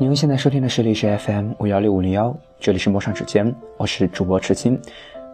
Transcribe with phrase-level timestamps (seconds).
[0.00, 4.80] 您现在收听的是历史 FM 五幺六五零幺，这里是陌上指尖，我是主播池青，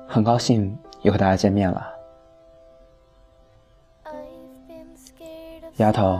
[0.08, 1.86] 很高兴又和大家见面了。
[5.76, 6.18] 丫头，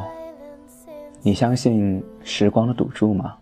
[1.23, 3.35] 你相信时光的赌注吗？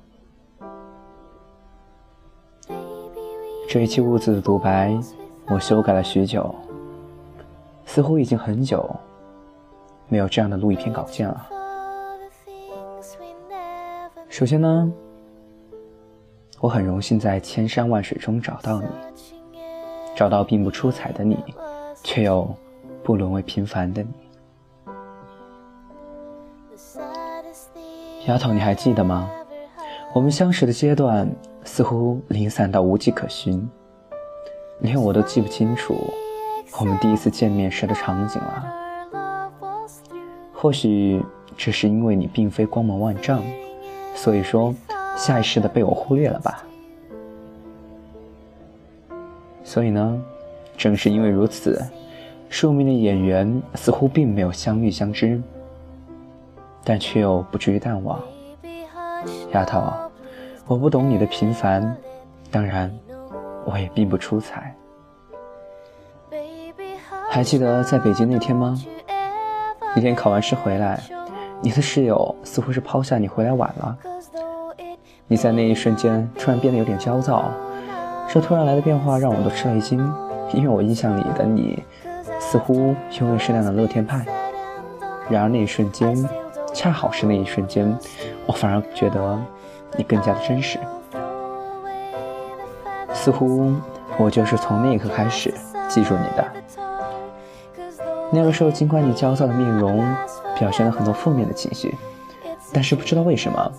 [3.68, 4.96] 这一期物字的独白，
[5.48, 6.54] 我修改了许久，
[7.86, 8.88] 似乎已经很久
[10.06, 11.48] 没有这样的录一篇稿件了。
[14.32, 14.90] 首先呢，
[16.58, 18.88] 我很荣幸在千山万水中找到你，
[20.16, 21.36] 找到并不出彩的你，
[22.02, 22.48] 却又
[23.04, 24.08] 不沦为平凡的你。
[28.26, 29.30] 丫头，你还记得吗？
[30.14, 31.30] 我们相识的阶段
[31.62, 33.68] 似乎零散到无迹可寻，
[34.80, 35.94] 连我都记不清楚
[36.80, 38.64] 我们第一次见面时的场景了。
[40.54, 41.22] 或许
[41.54, 43.42] 这是因为你并非光芒万丈。
[44.14, 44.74] 所以说，
[45.16, 46.64] 下意识的被我忽略了吧？
[49.64, 50.22] 所以呢，
[50.76, 51.82] 正是因为如此，
[52.48, 55.40] 庶民的演员似乎并没有相遇相知，
[56.84, 58.20] 但却又不至于淡忘。
[59.52, 59.82] 丫头，
[60.66, 61.96] 我不懂你的平凡，
[62.50, 62.92] 当然，
[63.64, 64.74] 我也并不出彩。
[67.30, 68.76] 还记得在北京那天吗？
[69.94, 71.00] 那天考完试回来。
[71.64, 73.96] 你的室友似乎是抛下你回来晚了，
[75.28, 77.44] 你在那一瞬间突然变得有点焦躁，
[78.28, 79.98] 这突然来的变化让我都吃了一惊，
[80.52, 81.80] 因为我印象里的你
[82.40, 84.26] 似乎永远是那样的乐天派，
[85.30, 86.28] 然而那一瞬间，
[86.74, 87.96] 恰好是那一瞬间，
[88.44, 89.38] 我反而觉得
[89.96, 90.80] 你更加的真实，
[93.14, 93.72] 似乎
[94.18, 95.54] 我就是从那一刻开始
[95.88, 96.44] 记住你的。
[98.32, 100.04] 那个时候，尽管你焦躁的面容。
[100.62, 101.92] 表现了很多负面的情绪，
[102.72, 103.72] 但是不知道为什么，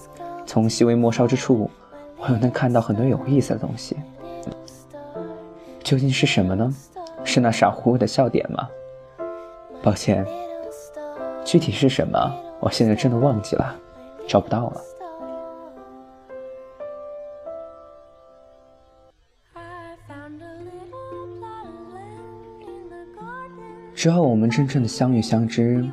[0.45, 1.71] 从细微末梢之处，
[2.17, 3.95] 我又能看到很多有意思的东西。
[5.81, 6.75] 究竟是什么呢？
[7.23, 8.67] 是那傻乎乎的笑点吗？
[9.81, 10.27] 抱歉，
[11.45, 12.19] 具体是什么，
[12.59, 13.73] 我现在真的忘记了，
[14.27, 14.81] 找不到了。
[23.95, 25.89] 之后，我们真正的相遇相知。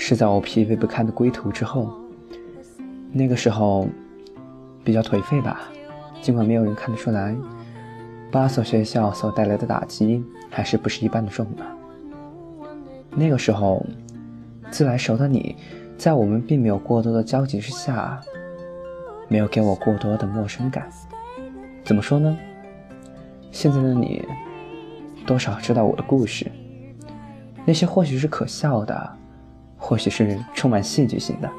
[0.00, 1.92] 是在我疲惫不堪的归途之后，
[3.12, 3.88] 那个时候
[4.84, 5.60] 比较颓废吧，
[6.22, 7.36] 尽管没有人看得出来，
[8.30, 11.64] 八所学校所带来的打击还是不是一般的重的。
[13.10, 13.84] 那个时候，
[14.70, 15.56] 自来熟的你，
[15.98, 18.20] 在我们并没有过多的交集之下，
[19.26, 20.88] 没有给我过多的陌生感。
[21.84, 22.38] 怎么说呢？
[23.50, 24.24] 现在的你，
[25.26, 26.46] 多少知道我的故事，
[27.66, 29.17] 那些或许是可笑的。
[29.88, 31.50] 或许是充满戏剧性的。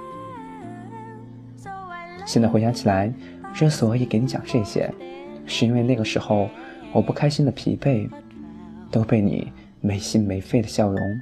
[2.28, 3.12] 现在回想起来，
[3.56, 4.94] 之所以给你讲这些，
[5.48, 6.48] 是因为那个时候
[6.94, 8.08] 我不开心的疲惫，
[8.92, 9.52] 都被你
[9.82, 11.22] 没心没肺的笑容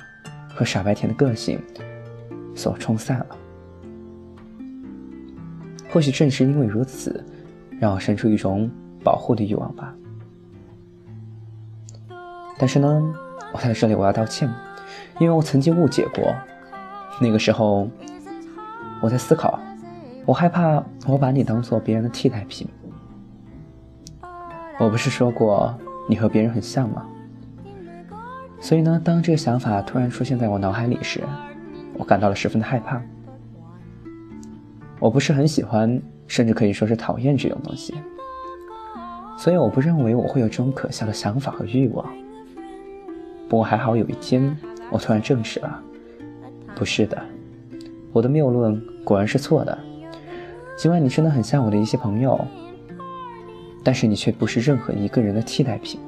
[0.50, 1.58] 和傻白甜的个性
[2.54, 3.38] 所冲散了。
[5.90, 7.24] 或许正是因为如此，
[7.80, 8.70] 让我生出一种
[9.02, 9.96] 保护的欲望吧。
[12.58, 13.16] 但是呢，
[13.54, 14.50] 我在这里我要道歉，
[15.22, 16.36] 因为我曾经误解过。
[17.20, 17.88] 那个时候，
[19.02, 19.60] 我在思考，
[20.26, 22.68] 我害怕我把你当做别人的替代品。
[24.80, 25.76] 我不是说过
[26.08, 27.06] 你和别人很像吗？
[28.60, 31.24] 所以呢，当这个想法突然出现在我脑海里时，
[31.96, 33.02] 我感到了十分的害怕。
[35.00, 37.96] 我不是很喜欢，甚至可以说是讨厌这种东西。
[39.38, 42.06] 所以我不认为我会有这种可笑的想法和欲望。
[43.48, 44.56] 不过还好，有一天
[44.90, 45.84] 我突然证实了。
[46.78, 47.20] 不是的，
[48.14, 49.76] 我的谬论果然是错的。
[50.78, 52.40] 尽管你真的很像我的一些朋友，
[53.84, 56.00] 但是你却不是任何一个人的替代品。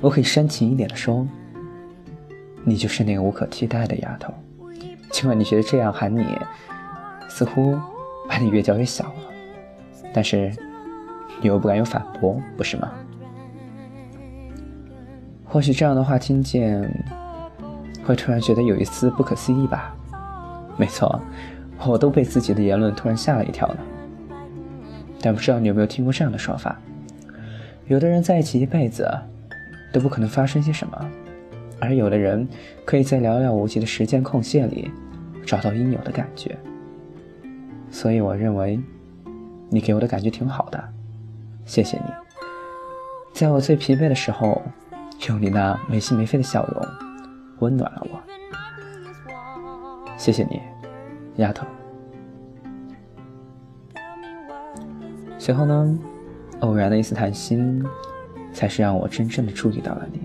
[0.00, 1.24] 我可以煽情一点的说，
[2.64, 4.34] 你就是那个无可替代的丫头。
[5.10, 6.26] 尽管你觉得这样喊你，
[7.28, 7.78] 似乎
[8.28, 9.14] 把你越叫越小了，
[10.12, 10.52] 但是
[11.40, 12.90] 你又不敢有反驳，不是吗？
[15.44, 16.82] 或许这样的话听见。
[18.08, 19.94] 会突然觉得有一丝不可思议吧？
[20.78, 21.20] 没错，
[21.86, 23.76] 我都被自己的言论突然吓了一跳呢。
[25.20, 26.80] 但不知道你有没有听过这样的说法：
[27.86, 29.06] 有的人在一起一辈子，
[29.92, 31.10] 都不可能发生些什么，
[31.78, 32.48] 而有的人
[32.86, 34.90] 可以在寥寥无几的时间空隙里，
[35.44, 36.56] 找到应有的感觉。
[37.90, 38.80] 所以我认为，
[39.68, 40.82] 你给我的感觉挺好的，
[41.66, 42.04] 谢谢你，
[43.34, 44.62] 在我最疲惫的时候，
[45.28, 47.07] 用你那没心没肺的笑容。
[47.60, 48.20] 温暖了我，
[50.16, 50.60] 谢谢你，
[51.36, 51.66] 丫头。
[55.38, 55.98] 随后呢，
[56.60, 57.84] 偶然的一次谈心，
[58.52, 60.20] 才是让我真正的注意到了你。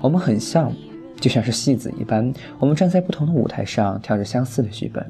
[0.00, 0.72] 我们很像，
[1.16, 5.04] 就像是戏子一般，我们站在不同的舞台上，跳着相似的剧本，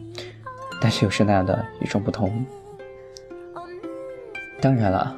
[0.80, 2.44] 但是又是那样的与众不同。
[4.60, 5.16] 当然了，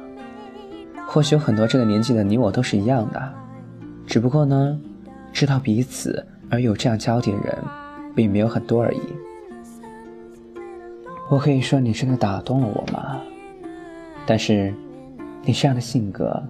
[1.07, 3.33] 或许有很多这个年纪的你我都是一样的，
[4.05, 4.79] 只不过呢，
[5.31, 7.57] 知道彼此而有这样交集的人，
[8.15, 9.01] 并没有很多而已。
[11.29, 13.21] 我可以说你真的打动了我吗？
[14.25, 14.73] 但是，
[15.43, 16.41] 你这样的性格，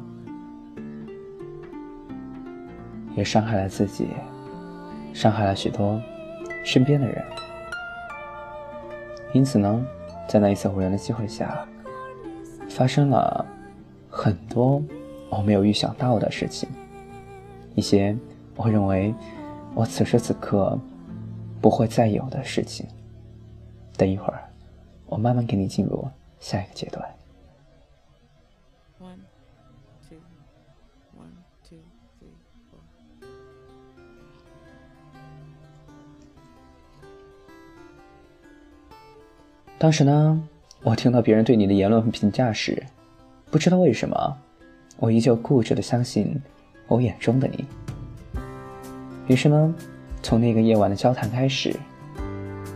[3.15, 4.07] 也伤害了自己，
[5.13, 6.01] 伤害了许多
[6.65, 7.23] 身边的人。
[9.33, 9.85] 因此呢，
[10.27, 11.65] 在那一次偶然的机会下。
[12.69, 13.45] 发生了
[14.09, 14.81] 很多
[15.29, 16.69] 我没有预想到的事情，
[17.75, 18.17] 一些
[18.63, 19.11] 我认为
[19.73, 20.77] 我此时此刻
[21.59, 22.85] 不会再有的事情。
[23.97, 24.47] 等一会儿，
[25.07, 26.07] 我慢慢给你进入
[26.39, 27.03] 下一个阶段。
[39.79, 40.47] 当时呢？
[40.83, 42.85] 我听到别人对你的言论和评价时，
[43.49, 44.37] 不知道为什么，
[44.97, 46.39] 我依旧固执的相信
[46.87, 47.65] 我眼中的你。
[49.27, 49.75] 于是呢，
[50.21, 51.75] 从那个夜晚的交谈开始，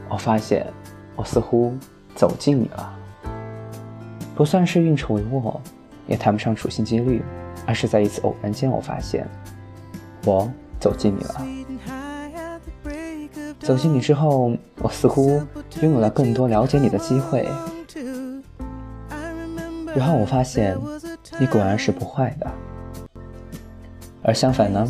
[0.09, 0.65] 我发现
[1.15, 1.73] 我似乎
[2.15, 2.93] 走近你了。
[4.35, 5.57] 不算是运筹帷幄，
[6.07, 7.21] 也谈不上处心积虑，
[7.65, 9.27] 而是在一次偶然间，我发现
[10.25, 11.47] 我走近你了。
[13.59, 15.41] 走近你之后，我似乎
[15.81, 17.47] 拥有了更多了解你的机会。
[19.95, 20.77] 然后我发现，
[21.39, 22.51] 你果然是不坏的。
[24.21, 24.85] 而相反呢，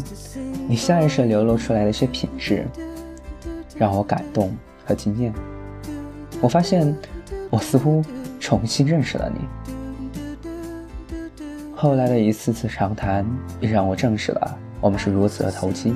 [0.68, 2.66] 你下意识流露出来的一些品质，
[3.78, 5.34] 让我感动和惊艳。
[6.42, 6.96] 我发现，
[7.50, 8.04] 我似乎
[8.40, 9.42] 重新认识了你。
[11.76, 13.26] 后来的一次次长谈，
[13.60, 15.94] 也让我证实了我们是如此的投机。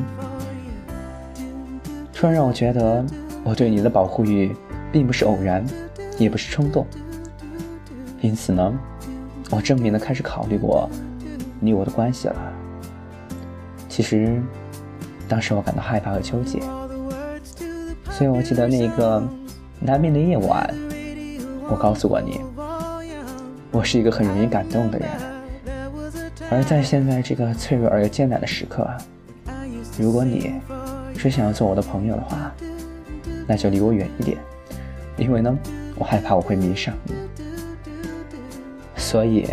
[2.13, 3.05] 突然让我觉得，
[3.43, 4.55] 我对你的保护欲，
[4.91, 5.65] 并不是偶然，
[6.17, 6.85] 也不是冲动。
[8.21, 8.73] 因此呢。
[9.51, 10.87] 我正面的开始考虑过
[11.59, 12.35] 你我的关系了。
[13.87, 14.39] 其实，
[15.29, 16.59] 当时我感到害怕和纠结，
[18.09, 19.23] 所以我记得那个
[19.79, 20.67] 难眠的夜晚，
[21.69, 22.41] 我告诉过你，
[23.71, 25.07] 我是一个很容易感动的人。
[26.49, 28.89] 而在现在这个脆弱而又艰难的时刻，
[29.99, 30.55] 如果你
[31.15, 32.51] 是想要做我的朋友的话，
[33.47, 34.35] 那就离我远一点，
[35.15, 35.55] 因为呢，
[35.95, 37.13] 我害怕我会迷上你。
[38.95, 39.47] 所以，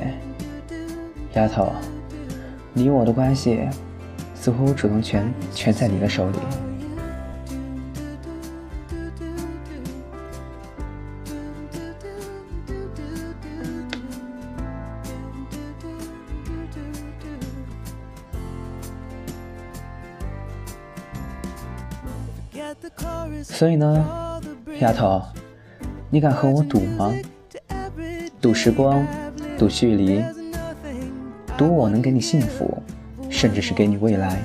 [1.35, 1.71] 丫头，
[2.73, 3.69] 你我的关系
[4.47, 6.39] 似乎主动权全在你的手里。
[23.43, 24.41] 所以呢，
[24.79, 25.21] 丫头，
[26.09, 27.13] 你敢和我赌吗？
[28.41, 29.05] 赌时光。
[29.59, 30.23] 赌距离，
[31.59, 32.81] 赌我能给你幸福，
[33.37, 34.39] 甚至是给你未来。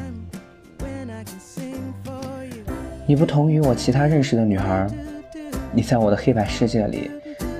[3.07, 4.85] 你不同于我其他认识的女孩，
[5.71, 7.09] 你在我的黑白世界里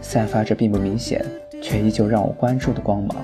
[0.01, 1.25] 散发着并不明显，
[1.61, 3.15] 却依旧让我关注的光芒。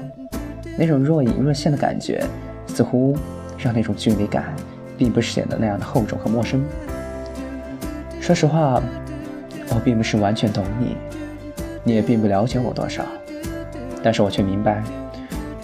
[0.78, 2.24] 那种若隐若现的感觉，
[2.68, 3.14] 似乎
[3.58, 4.56] 让那种距离感
[4.98, 6.64] 并不显得那样的厚重和陌生。
[8.22, 8.82] 说实话，
[9.72, 10.96] 我并不是完全懂你，
[11.84, 13.04] 你也并不了解我多少。
[14.02, 14.82] 但是我却明白，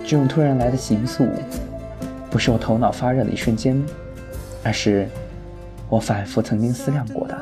[0.03, 1.29] 这种突然来的情愫，
[2.33, 3.79] 不是我头脑发热的一瞬间，
[4.63, 5.07] 而是
[5.87, 7.37] 我反复曾经思量过的。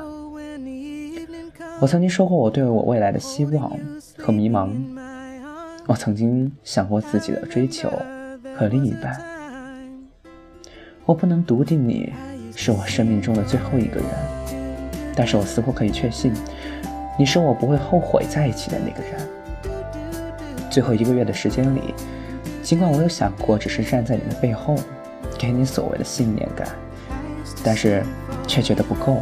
[1.80, 3.72] 我曾经说过我对我未来的希望
[4.18, 4.70] 和迷茫，
[5.88, 7.90] 我曾经想过自己的追求
[8.54, 9.18] 和另一半。
[11.06, 12.12] 我不能笃定你
[12.54, 14.06] 是我生命中的最后一个人，
[15.16, 16.34] 但是我似乎可以确信，
[17.18, 20.70] 你是我不会后悔在一起的那个人。
[20.70, 21.94] 最后一个月的时间里，
[22.62, 24.76] 尽管我有想过只是站在你的背后，
[25.38, 26.68] 给你所谓的信念感，
[27.64, 28.04] 但是
[28.48, 29.22] 却觉得不够，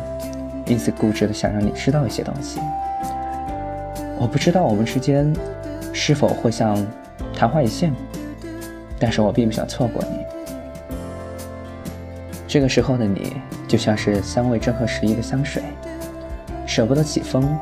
[0.66, 2.60] 因此固执的想让你知道一些东西。
[4.20, 5.34] 我不知道我们之间
[5.94, 6.76] 是否会像
[7.34, 7.94] 昙花一现，
[9.00, 10.26] 但是我并不想错过你。
[12.48, 15.64] 这个时候的你，就像是香味正合时宜的香水，
[16.66, 17.58] 舍不得起风，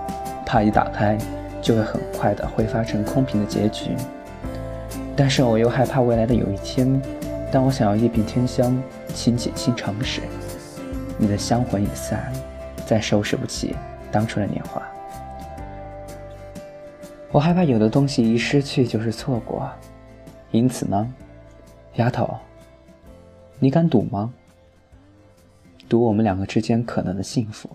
[0.46, 1.18] 怕一打开。
[1.60, 3.90] 就会很快的挥发成空瓶的结局，
[5.18, 7.02] 但是我又害怕未来的有一天，
[7.52, 8.80] 当我想要一品天香、
[9.16, 10.22] 倾解倾城时，
[11.18, 12.32] 你的香魂已散，
[12.86, 13.76] 再收拾不起
[14.12, 14.80] 当初的年华。
[17.32, 19.68] 我害怕有的东西一失去就是错过，
[20.52, 21.12] 因此呢，
[21.96, 22.38] 丫头，
[23.58, 24.32] 你敢赌吗？
[25.90, 27.68] 赌我们两个之间可能的幸福，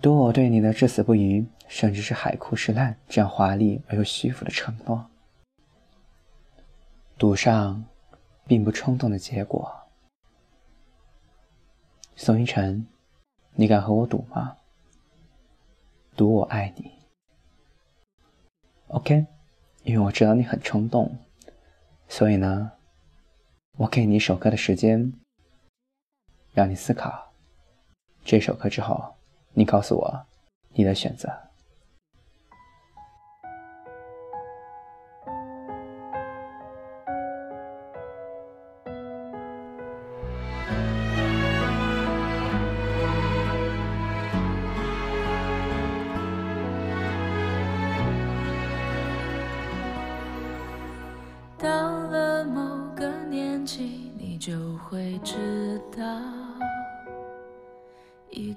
[0.00, 5.04] 赌我对你的至死不渝，甚至是海枯石烂这样华丽而又虚浮的承诺，
[7.22, 7.84] 赌上
[8.48, 9.72] 并不冲动的结果。
[12.16, 12.84] 宋一晨，
[13.52, 14.56] 你敢和我赌吗？
[16.16, 16.90] 赌我爱你。
[18.88, 19.24] OK，
[19.84, 21.16] 因为我知道你很冲动，
[22.08, 22.72] 所以呢，
[23.78, 25.12] 我给你一首歌的时间，
[26.52, 27.32] 让你思考
[28.24, 29.14] 这首歌之后，
[29.52, 30.26] 你告诉我
[30.70, 31.51] 你的选择。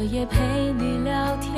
[0.00, 1.49] 我也陪你聊天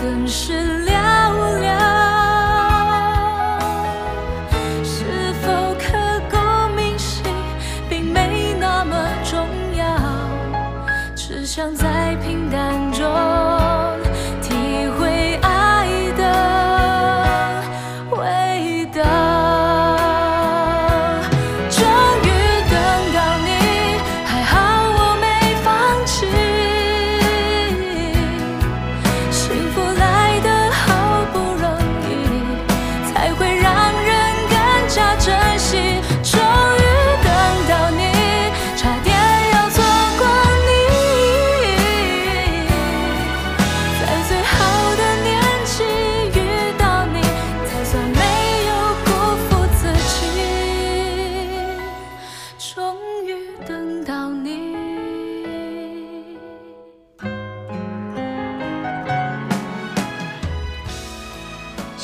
[0.00, 0.99] 更是寥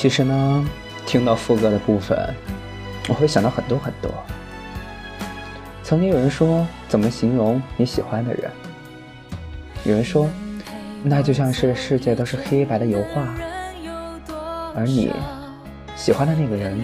[0.06, 0.64] 其实呢，
[1.04, 2.16] 听到副歌的部分，
[3.08, 4.08] 我会想到很多很多。
[5.82, 8.48] 曾经有人说，怎么形容你喜欢的人？
[9.82, 10.28] 有人说，
[11.02, 13.34] 那就像是世界都是黑白的油画，
[14.76, 15.12] 而你
[15.96, 16.80] 喜欢的那个人，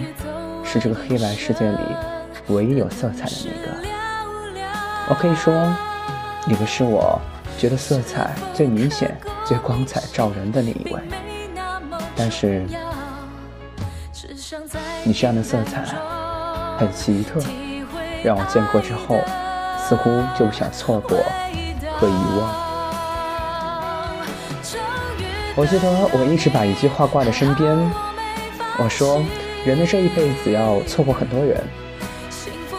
[0.65, 1.77] 是这个黑白世界里
[2.47, 3.87] 唯一有色彩的那个。
[5.07, 5.53] 我可以说，
[6.45, 7.17] 你们是我
[7.57, 11.01] 觉得色彩最明显、最光彩照人的那一位，
[12.17, 12.67] 但是。
[15.03, 15.85] 你这样的色彩
[16.77, 17.39] 很奇特，
[18.23, 19.17] 让我见过之后，
[19.77, 21.17] 似乎就不想错过
[21.97, 22.53] 和遗忘。
[25.55, 27.71] 我记得我一直把一句话挂在身边，
[28.79, 29.23] 我说：
[29.65, 31.63] 人的这一辈子要错过很多人，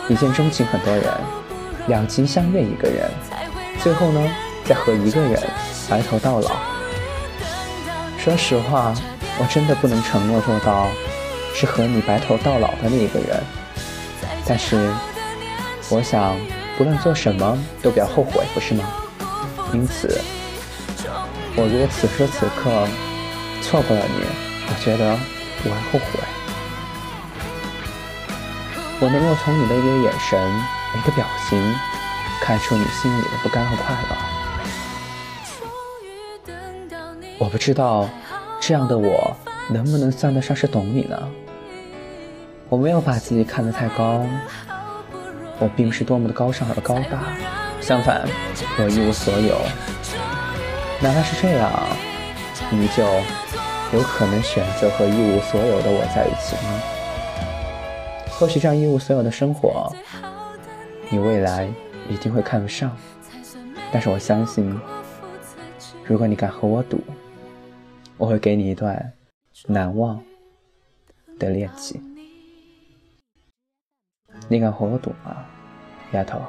[0.08, 1.04] 一见钟情很多人，
[1.86, 3.10] 两情相悦一个人，
[3.80, 4.20] 最后呢，
[4.64, 5.40] 再和一个人
[5.88, 6.50] 白头到老。
[8.18, 8.92] 说实话，
[9.38, 10.88] 我真的不能承诺做到。
[11.54, 13.40] 是和你白头到老的那一个人，
[14.44, 14.90] 但是
[15.88, 16.36] 我想，
[16.76, 18.84] 不论做什么都不要后悔，不是吗？
[19.72, 20.20] 因此，
[21.56, 22.88] 我如果此时此刻
[23.62, 24.26] 错过了你，
[24.66, 25.16] 我觉得
[25.64, 26.20] 我会后悔。
[29.00, 30.38] 我能够从你的一个眼神、
[30.96, 31.74] 一个表情，
[32.40, 34.16] 看出你心里的不甘和快乐。
[37.38, 38.08] 我不知道，
[38.60, 39.36] 这样的我
[39.68, 41.18] 能不能算得上是懂你呢？
[42.68, 44.26] 我没有把自己看得太高，
[45.58, 47.32] 我并不是多么的高尚和高大，
[47.80, 48.26] 相反，
[48.78, 49.56] 我一无所有。
[51.00, 51.70] 哪怕是这样，
[52.70, 53.04] 你就
[53.92, 56.80] 有可能选择和一无所有的我在一起吗？
[58.30, 59.94] 或许这样一无所有的生活，
[61.10, 61.68] 你未来
[62.08, 62.96] 一定会看不上。
[63.92, 64.76] 但是我相信，
[66.04, 67.00] 如果你敢和我赌，
[68.16, 69.12] 我会给你一段
[69.66, 70.20] 难忘
[71.38, 72.02] 的恋情。
[74.48, 75.44] 你敢和我赌吗，
[76.12, 76.40] 丫头？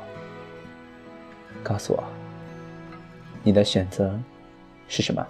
[1.63, 2.03] 告诉我，
[3.41, 4.19] 你的选择
[4.87, 5.25] 是什么？